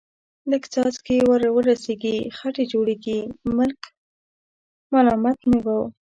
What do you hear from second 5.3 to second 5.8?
نه و.